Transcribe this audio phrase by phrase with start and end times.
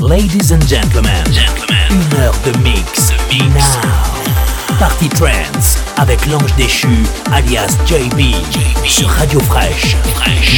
[0.00, 3.10] Ladies and gentlemen, gentlemen, une heure de mix.
[3.30, 3.52] mix.
[3.52, 4.78] Now.
[4.78, 8.34] Party Trance avec l'ange déchu alias JB,
[8.86, 9.96] sur Radio Fresh.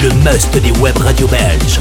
[0.02, 1.80] Le must des web radio belges.